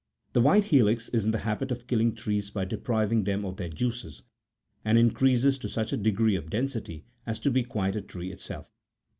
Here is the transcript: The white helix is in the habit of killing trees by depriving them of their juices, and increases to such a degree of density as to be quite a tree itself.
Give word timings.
The 0.33 0.41
white 0.41 0.63
helix 0.63 1.09
is 1.09 1.25
in 1.25 1.29
the 1.29 1.37
habit 1.45 1.69
of 1.69 1.85
killing 1.85 2.15
trees 2.15 2.49
by 2.49 2.65
depriving 2.65 3.23
them 3.23 3.45
of 3.45 3.57
their 3.57 3.67
juices, 3.69 4.23
and 4.83 4.97
increases 4.97 5.59
to 5.59 5.69
such 5.69 5.93
a 5.93 5.97
degree 5.97 6.35
of 6.35 6.49
density 6.49 7.05
as 7.27 7.37
to 7.41 7.51
be 7.51 7.61
quite 7.63 7.95
a 7.95 8.01
tree 8.01 8.31
itself. 8.31 8.71